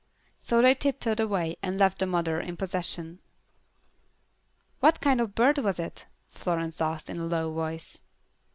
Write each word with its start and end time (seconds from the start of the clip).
So 0.39 0.63
they 0.63 0.73
tiptoed 0.73 1.19
away 1.19 1.57
and 1.61 1.79
left 1.79 1.99
the 1.99 2.07
mother 2.07 2.39
in 2.41 2.57
possession. 2.57 3.19
"What 4.79 4.99
kind 4.99 5.21
of 5.21 5.35
bird 5.35 5.59
was 5.59 5.79
it?" 5.79 6.07
Florence 6.31 6.81
asked, 6.81 7.07
in 7.07 7.19
a 7.19 7.25
low 7.27 7.53
voice. 7.53 7.99